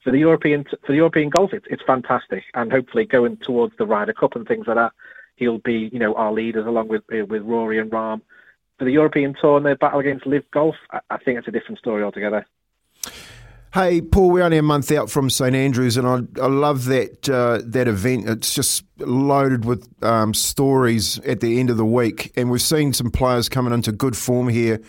for 0.03 0.11
the 0.11 0.19
European 0.19 0.63
for 0.63 0.93
the 0.93 0.95
European 0.95 1.29
golf, 1.29 1.53
it's 1.53 1.67
it's 1.69 1.83
fantastic, 1.83 2.43
and 2.53 2.71
hopefully 2.71 3.05
going 3.05 3.37
towards 3.37 3.75
the 3.77 3.85
Ryder 3.85 4.13
Cup 4.13 4.35
and 4.35 4.47
things 4.47 4.67
like 4.67 4.77
that, 4.77 4.93
he'll 5.35 5.59
be 5.59 5.89
you 5.91 5.99
know 5.99 6.13
our 6.15 6.31
leaders 6.31 6.65
along 6.65 6.87
with 6.87 7.03
eh, 7.11 7.21
with 7.21 7.43
Rory 7.43 7.79
and 7.79 7.91
Rahm. 7.91 8.21
For 8.79 8.85
the 8.85 8.91
European 8.91 9.35
Tour 9.39 9.57
and 9.57 9.65
their 9.65 9.75
battle 9.75 9.99
against 9.99 10.25
LIV 10.25 10.49
Golf, 10.51 10.75
I, 10.91 11.01
I 11.11 11.17
think 11.17 11.37
it's 11.37 11.47
a 11.47 11.51
different 11.51 11.77
story 11.77 12.01
altogether. 12.01 12.47
Hey, 13.73 14.01
Paul, 14.01 14.31
we're 14.31 14.43
only 14.43 14.57
a 14.57 14.63
month 14.63 14.91
out 14.91 15.09
from 15.09 15.29
St 15.29 15.55
Andrews, 15.55 15.95
and 15.95 16.05
I, 16.05 16.41
I 16.41 16.47
love 16.47 16.85
that 16.85 17.29
uh, 17.29 17.61
that 17.63 17.87
event. 17.87 18.27
It's 18.27 18.53
just 18.53 18.83
loaded 18.97 19.63
with 19.63 19.87
um, 20.03 20.33
stories 20.33 21.19
at 21.19 21.39
the 21.39 21.57
end 21.57 21.69
of 21.69 21.77
the 21.77 21.85
week, 21.85 22.33
and 22.35 22.51
we've 22.51 22.61
seen 22.61 22.91
some 22.91 23.11
players 23.11 23.47
coming 23.47 23.71
into 23.71 23.93
good 23.93 24.17
form 24.17 24.49
here 24.49 24.81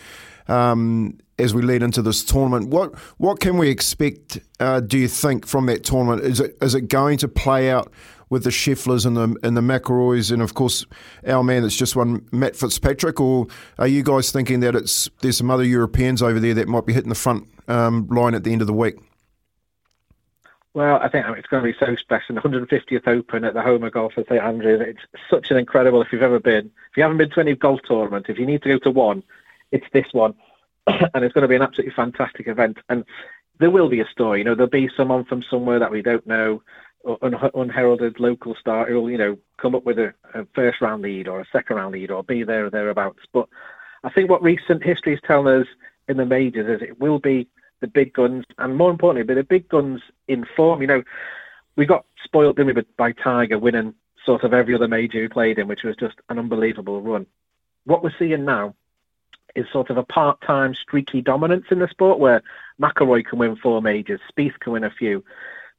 um, 0.49 1.17
as 1.39 1.55
we 1.55 1.63
lead 1.63 1.83
into 1.83 2.03
this 2.03 2.25
tournament. 2.25 2.69
What 2.69 2.97
what 3.19 3.41
can 3.41 3.59
we 3.59 3.69
expect? 3.69 4.39
Uh, 4.61 4.81
do 4.81 4.99
you 4.99 5.09
think 5.09 5.47
from 5.47 5.67
that 5.67 5.85
tournament? 5.85 6.23
Is 6.23 6.41
it 6.41 6.57
is 6.61 6.75
it 6.75 6.89
going 6.89 7.19
to 7.19 7.29
play 7.29 7.71
out 7.71 7.93
with 8.31 8.45
the 8.45 8.51
Schefflers 8.51 9.05
and 9.05 9.17
the 9.17 9.37
and 9.43 9.57
the 9.57 9.61
McIlroys, 9.61 10.33
and 10.33 10.41
of 10.43 10.55
course 10.55 10.87
our 11.27 11.43
man 11.43 11.63
that's 11.63 11.77
just 11.77 11.97
won, 11.97 12.27
Matt 12.33 12.57
Fitzpatrick, 12.57 13.21
or 13.21 13.47
are 13.79 13.87
you 13.87 14.03
guys 14.03 14.31
thinking 14.31 14.61
that 14.61 14.75
it's 14.75 15.11
there's 15.21 15.37
some 15.37 15.51
other 15.51 15.65
Europeans 15.65 16.23
over 16.23 16.41
there 16.41 16.55
that 16.55 16.69
might 16.69 16.87
be 16.87 16.93
hitting 16.93 17.11
the 17.11 17.15
front 17.15 17.47
um, 17.69 18.07
line 18.09 18.35
at 18.35 18.45
the 18.45 18.53
end 18.53 18.61
of 18.61 18.67
the 18.67 18.73
week? 18.73 18.97
Well, 20.75 20.97
I 21.03 21.09
think 21.11 21.27
it's 21.37 21.49
going 21.49 21.63
to 21.63 21.71
be 21.71 21.77
so 21.79 21.95
special. 21.97 22.35
The 22.35 22.41
150th 22.41 23.07
Open 23.07 23.45
at 23.45 23.53
the 23.53 23.61
home 23.61 23.85
of 23.85 23.93
golf 23.93 24.15
at 24.17 24.27
St 24.27 24.41
Andrews. 24.41 24.81
It's 24.83 25.23
such 25.29 25.51
an 25.51 25.59
incredible. 25.59 26.01
If 26.01 26.09
you've 26.13 26.23
ever 26.23 26.41
been, 26.41 26.71
if 26.91 26.97
you 26.97 27.03
haven't 27.03 27.19
been 27.19 27.29
to 27.31 27.41
any 27.41 27.55
golf 27.55 27.81
tournament, 27.87 28.27
if 28.31 28.39
you 28.39 28.47
need 28.47 28.63
to 28.63 28.71
go 28.71 28.79
to 28.79 28.91
one, 28.91 29.23
it's 29.71 29.85
this 29.93 30.07
one, 30.13 30.35
and 31.15 31.25
it's 31.25 31.33
going 31.33 31.43
to 31.43 31.49
be 31.49 31.57
an 31.57 31.63
absolutely 31.63 31.95
fantastic 31.95 32.49
event. 32.49 32.79
And 32.89 33.05
there 33.59 33.71
will 33.71 33.89
be 33.89 34.01
a 34.01 34.07
story. 34.07 34.39
You 34.39 34.45
know, 34.45 34.55
there'll 34.55 34.71
be 34.71 34.91
someone 34.97 35.25
from 35.25 35.43
somewhere 35.49 35.79
that 35.79 35.91
we 35.91 36.03
don't 36.03 36.27
know, 36.27 36.63
un- 37.23 37.51
unheralded 37.55 38.19
local 38.19 38.55
star 38.55 38.87
who 38.87 39.01
will, 39.01 39.11
you 39.11 39.19
know, 39.19 39.39
come 39.59 39.75
up 39.75 39.85
with 39.85 39.99
a, 39.99 40.15
a 40.35 40.47
first 40.55 40.81
round 40.81 41.03
lead 41.03 41.29
or 41.29 41.41
a 41.41 41.47
second 41.53 41.77
round 41.77 41.93
lead 41.93 42.11
or 42.11 42.25
be 42.25 42.43
there 42.43 42.67
or 42.67 42.71
thereabouts. 42.71 43.21
But 43.33 43.49
I 44.05 44.11
think 44.11 44.31
what 44.31 44.43
recent 44.43 44.83
history 44.83 45.15
is 45.15 45.21
telling 45.25 45.63
us 45.63 45.69
in 46.09 46.17
the 46.17 46.27
majors 46.27 46.81
is 46.81 46.87
it 46.87 47.01
will 47.01 47.19
be 47.19 47.47
the 47.81 47.87
big 47.87 48.13
guns, 48.13 48.45
and 48.59 48.77
more 48.77 48.91
importantly, 48.91 49.27
be 49.27 49.35
the 49.35 49.45
big 49.45 49.69
guns 49.69 50.01
in 50.29 50.47
form. 50.57 50.81
You 50.81 50.87
know, 50.87 51.03
we 51.77 51.87
got 51.87 52.07
spoiled, 52.25 52.57
didn't 52.57 52.77
we, 52.77 52.83
by 52.97 53.13
Tiger 53.13 53.59
winning 53.59 53.95
sort 54.25 54.45
of 54.45 54.55
every 54.55 54.75
other 54.75 54.89
major 54.89 55.21
he 55.21 55.29
played 55.29 55.59
in, 55.59 55.69
which 55.69 55.83
was 55.83 55.97
just 55.97 56.15
an 56.29 56.39
unbelievable 56.39 57.01
run. 57.03 57.27
What 57.85 58.05
we're 58.05 58.15
seeing 58.19 58.45
now 58.45 58.75
is 59.55 59.67
sort 59.73 59.91
of 59.91 59.97
a 59.97 60.03
part-time 60.03 60.75
streaky 60.75 61.21
dominance 61.21 61.67
in 61.71 61.79
the 61.79 61.89
sport 61.89 62.19
where 62.19 62.43
McIlroy 62.81 63.25
can 63.25 63.39
win 63.39 63.57
four 63.57 63.83
majors, 63.83 64.21
Spieth 64.31 64.59
can 64.61 64.73
win 64.73 64.85
a 64.85 64.91
few, 64.91 65.25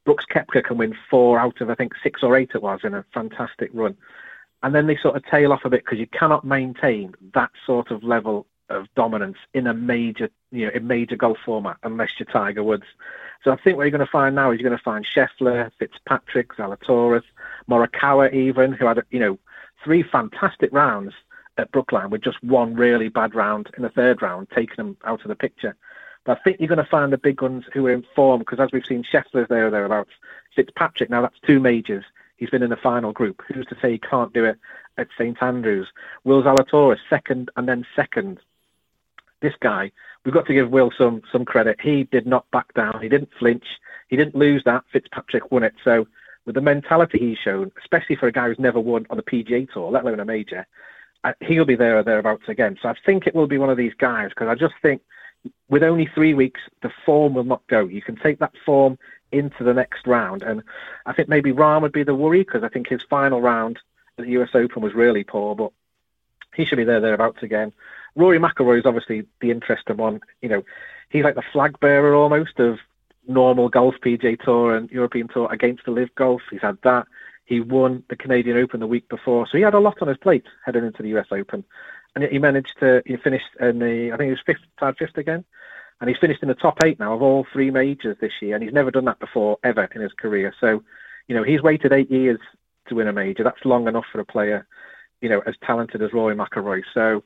Brooks 0.04 0.26
Koepka 0.30 0.64
can 0.64 0.76
win 0.76 0.94
four 1.10 1.38
out 1.38 1.60
of 1.60 1.70
I 1.70 1.74
think 1.74 1.94
six 2.02 2.22
or 2.22 2.36
eight 2.36 2.50
it 2.54 2.62
was 2.62 2.80
in 2.84 2.94
a 2.94 3.04
fantastic 3.14 3.70
run, 3.72 3.96
and 4.62 4.74
then 4.74 4.86
they 4.86 4.96
sort 4.96 5.16
of 5.16 5.24
tail 5.24 5.52
off 5.52 5.64
a 5.64 5.70
bit 5.70 5.84
because 5.84 5.98
you 5.98 6.06
cannot 6.06 6.44
maintain 6.44 7.14
that 7.34 7.50
sort 7.66 7.90
of 7.90 8.04
level 8.04 8.46
of 8.70 8.86
dominance 8.94 9.36
in 9.52 9.66
a 9.66 9.74
major, 9.74 10.30
you 10.50 10.66
know, 10.66 10.72
in 10.74 10.86
major 10.86 11.16
golf 11.16 11.38
format 11.44 11.76
unless 11.82 12.10
you're 12.18 12.26
Tiger 12.26 12.62
Woods. 12.62 12.86
So 13.42 13.50
I 13.50 13.56
think 13.56 13.76
what 13.76 13.82
you're 13.82 13.90
going 13.90 14.06
to 14.06 14.10
find 14.10 14.34
now 14.34 14.50
is 14.50 14.60
you're 14.60 14.68
going 14.68 14.78
to 14.78 14.82
find 14.82 15.06
Scheffler, 15.06 15.70
Fitzpatrick, 15.78 16.54
Zalatoris, 16.54 17.24
Morikawa, 17.68 18.32
even 18.32 18.72
who 18.72 18.86
had 18.86 19.02
you 19.10 19.20
know 19.20 19.38
three 19.82 20.02
fantastic 20.02 20.72
rounds 20.72 21.12
at 21.58 21.70
Brookline 21.72 22.10
with 22.10 22.22
just 22.22 22.42
one 22.42 22.74
really 22.74 23.08
bad 23.08 23.34
round 23.34 23.70
in 23.76 23.82
the 23.82 23.88
third 23.88 24.22
round, 24.22 24.48
taking 24.54 24.76
them 24.76 24.96
out 25.04 25.22
of 25.22 25.28
the 25.28 25.36
picture. 25.36 25.76
But 26.24 26.38
I 26.38 26.40
think 26.42 26.58
you're 26.58 26.68
going 26.68 26.78
to 26.78 26.84
find 26.84 27.12
the 27.12 27.18
big 27.18 27.36
guns 27.36 27.64
who 27.72 27.86
are 27.86 27.92
in 27.92 28.04
form 28.14 28.40
because 28.40 28.60
as 28.60 28.70
we've 28.72 28.86
seen, 28.86 29.04
Scheffler's 29.04 29.48
there 29.48 29.66
or 29.66 29.70
thereabouts. 29.70 30.10
Fitzpatrick 30.56 31.10
now 31.10 31.22
that's 31.22 31.38
two 31.46 31.60
majors. 31.60 32.04
He's 32.36 32.50
been 32.50 32.62
in 32.62 32.70
the 32.70 32.76
final 32.76 33.12
group. 33.12 33.42
Who's 33.46 33.66
to 33.66 33.76
say 33.80 33.92
he 33.92 33.98
can't 33.98 34.32
do 34.32 34.44
it 34.44 34.58
at 34.96 35.08
St 35.16 35.40
Andrews? 35.42 35.88
Will 36.24 36.42
Zalatoris 36.42 36.98
second 37.08 37.50
and 37.56 37.68
then 37.68 37.86
second 37.94 38.40
this 39.40 39.54
guy, 39.60 39.92
we've 40.24 40.34
got 40.34 40.46
to 40.46 40.54
give 40.54 40.70
Will 40.70 40.90
some 40.96 41.22
some 41.30 41.44
credit. 41.44 41.80
He 41.80 42.04
did 42.04 42.26
not 42.26 42.50
back 42.50 42.72
down. 42.74 43.00
He 43.02 43.08
didn't 43.08 43.30
flinch. 43.38 43.66
He 44.08 44.16
didn't 44.16 44.34
lose 44.34 44.64
that. 44.64 44.84
Fitzpatrick 44.90 45.52
won 45.52 45.62
it. 45.62 45.74
So 45.84 46.06
with 46.46 46.54
the 46.54 46.60
mentality 46.60 47.18
he's 47.18 47.38
shown, 47.38 47.70
especially 47.78 48.16
for 48.16 48.26
a 48.26 48.32
guy 48.32 48.48
who's 48.48 48.58
never 48.58 48.80
won 48.80 49.06
on 49.10 49.16
the 49.16 49.22
PGA 49.22 49.70
Tour, 49.70 49.90
let 49.90 50.02
alone 50.02 50.20
a 50.20 50.24
major, 50.24 50.66
he'll 51.40 51.64
be 51.64 51.74
there 51.74 51.98
or 51.98 52.02
thereabouts 52.02 52.48
again. 52.48 52.78
So 52.82 52.88
I 52.88 52.94
think 53.06 53.26
it 53.26 53.34
will 53.34 53.46
be 53.46 53.58
one 53.58 53.70
of 53.70 53.76
these 53.76 53.94
guys 53.94 54.30
because 54.30 54.48
I 54.48 54.54
just 54.54 54.74
think 54.82 55.02
with 55.68 55.82
only 55.82 56.06
three 56.14 56.34
weeks, 56.34 56.60
the 56.82 56.90
form 57.04 57.34
will 57.34 57.44
not 57.44 57.66
go. 57.66 57.86
You 57.86 58.02
can 58.02 58.16
take 58.16 58.38
that 58.38 58.52
form 58.64 58.98
into 59.32 59.64
the 59.64 59.74
next 59.74 60.06
round, 60.06 60.42
and 60.42 60.62
I 61.06 61.12
think 61.12 61.28
maybe 61.28 61.52
Rahm 61.52 61.82
would 61.82 61.92
be 61.92 62.04
the 62.04 62.14
worry 62.14 62.40
because 62.40 62.62
I 62.62 62.68
think 62.68 62.88
his 62.88 63.02
final 63.02 63.40
round 63.40 63.78
at 64.18 64.24
the 64.24 64.30
US 64.32 64.50
Open 64.54 64.82
was 64.82 64.94
really 64.94 65.24
poor, 65.24 65.54
but 65.54 65.72
he 66.54 66.64
should 66.64 66.76
be 66.76 66.84
there 66.84 67.00
thereabouts 67.00 67.42
again. 67.42 67.72
Rory 68.14 68.38
McIlroy 68.38 68.78
is 68.78 68.86
obviously 68.86 69.26
the 69.40 69.50
interesting 69.50 69.96
one. 69.96 70.20
You 70.40 70.48
know, 70.48 70.64
he's 71.08 71.24
like 71.24 71.34
the 71.34 71.42
flag 71.52 71.80
bearer 71.80 72.14
almost 72.14 72.60
of 72.60 72.78
normal 73.26 73.68
golf, 73.68 73.96
PGA 74.04 74.40
Tour 74.40 74.76
and 74.76 74.90
European 74.90 75.28
Tour 75.28 75.48
against 75.50 75.84
the 75.84 75.90
LIV 75.90 76.14
Golf. 76.14 76.42
He's 76.50 76.60
had 76.60 76.78
that. 76.82 77.06
He 77.44 77.60
won 77.60 78.02
the 78.08 78.16
Canadian 78.16 78.56
Open 78.56 78.80
the 78.80 78.86
week 78.86 79.08
before, 79.08 79.46
so 79.46 79.56
he 79.58 79.62
had 79.62 79.74
a 79.74 79.78
lot 79.78 80.00
on 80.00 80.08
his 80.08 80.16
plate 80.16 80.44
heading 80.64 80.84
into 80.84 81.02
the 81.02 81.16
US 81.18 81.26
Open, 81.30 81.64
and 82.14 82.24
he 82.24 82.38
managed 82.38 82.74
to 82.80 83.02
he 83.06 83.16
finished 83.16 83.46
in 83.60 83.78
the 83.78 84.10
I 84.12 84.16
think 84.16 84.28
he 84.28 84.30
was 84.30 84.40
fifth, 84.46 84.64
tied 84.78 84.96
fifth 84.96 85.16
again, 85.16 85.44
and 86.00 86.08
he's 86.08 86.18
finished 86.18 86.42
in 86.42 86.48
the 86.48 86.54
top 86.54 86.78
eight 86.84 86.98
now 86.98 87.14
of 87.14 87.22
all 87.22 87.46
three 87.52 87.70
majors 87.70 88.16
this 88.20 88.32
year, 88.40 88.54
and 88.54 88.64
he's 88.64 88.72
never 88.72 88.90
done 88.90 89.04
that 89.06 89.20
before 89.20 89.58
ever 89.62 89.88
in 89.94 90.00
his 90.00 90.12
career. 90.12 90.54
So, 90.60 90.82
you 91.28 91.34
know, 91.34 91.42
he's 91.42 91.62
waited 91.62 91.92
eight 91.92 92.10
years 92.10 92.38
to 92.88 92.94
win 92.94 93.08
a 93.08 93.12
major. 93.12 93.44
That's 93.44 93.64
long 93.64 93.88
enough 93.88 94.04
for 94.10 94.20
a 94.20 94.24
player, 94.24 94.66
you 95.20 95.28
know, 95.28 95.42
as 95.46 95.54
talented 95.64 96.02
as 96.02 96.12
Rory 96.12 96.34
McIlroy. 96.34 96.82
So, 96.92 97.24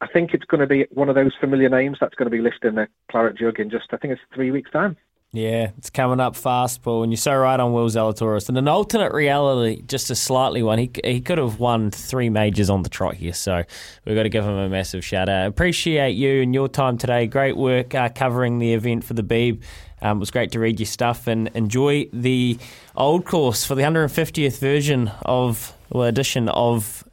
I 0.00 0.06
think 0.06 0.34
it's 0.34 0.44
going 0.44 0.60
to 0.60 0.66
be 0.66 0.86
one 0.90 1.08
of 1.08 1.14
those 1.14 1.32
familiar 1.40 1.68
names 1.68 1.98
that's 2.00 2.14
going 2.14 2.26
to 2.30 2.36
be 2.36 2.42
listed 2.42 2.64
in 2.64 2.74
the 2.74 2.88
claret 3.10 3.38
jug 3.38 3.58
in 3.60 3.70
just 3.70 3.86
I 3.92 3.96
think 3.96 4.12
it's 4.12 4.20
three 4.34 4.50
weeks 4.50 4.70
time. 4.70 4.96
Yeah, 5.36 5.72
it's 5.76 5.90
coming 5.90 6.18
up 6.18 6.34
fast, 6.34 6.80
Paul, 6.80 7.02
and 7.02 7.12
you're 7.12 7.18
so 7.18 7.36
right 7.36 7.60
on 7.60 7.74
Will 7.74 7.90
Zalatoris. 7.90 8.48
And 8.48 8.56
an 8.56 8.68
alternate 8.68 9.12
reality, 9.12 9.82
just 9.82 10.08
a 10.08 10.14
slightly 10.14 10.62
one, 10.62 10.78
he, 10.78 10.90
he 11.04 11.20
could 11.20 11.36
have 11.36 11.60
won 11.60 11.90
three 11.90 12.30
majors 12.30 12.70
on 12.70 12.82
the 12.82 12.88
trot 12.88 13.16
here, 13.16 13.34
so 13.34 13.62
we've 14.06 14.16
got 14.16 14.22
to 14.22 14.30
give 14.30 14.44
him 14.44 14.54
a 14.56 14.70
massive 14.70 15.04
shout 15.04 15.28
out. 15.28 15.46
Appreciate 15.46 16.12
you 16.12 16.40
and 16.40 16.54
your 16.54 16.68
time 16.68 16.96
today. 16.96 17.26
Great 17.26 17.54
work 17.54 17.94
uh, 17.94 18.08
covering 18.08 18.60
the 18.60 18.72
event 18.72 19.04
for 19.04 19.12
the 19.12 19.22
Beeb. 19.22 19.62
Um, 20.00 20.16
it 20.16 20.20
was 20.20 20.30
great 20.30 20.52
to 20.52 20.58
read 20.58 20.80
your 20.80 20.86
stuff 20.86 21.26
and 21.26 21.48
enjoy 21.48 22.08
the 22.14 22.56
old 22.96 23.26
course 23.26 23.62
for 23.66 23.74
the 23.74 23.82
150th 23.82 24.58
version 24.58 25.12
of, 25.20 25.74
well, 25.90 26.04
edition 26.04 26.48
of 26.48 27.04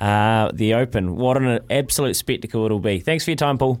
uh, 0.00 0.50
the 0.52 0.74
Open. 0.74 1.14
What 1.14 1.40
an 1.40 1.60
absolute 1.70 2.16
spectacle 2.16 2.64
it'll 2.64 2.80
be. 2.80 2.98
Thanks 2.98 3.24
for 3.24 3.30
your 3.30 3.36
time, 3.36 3.56
Paul. 3.56 3.80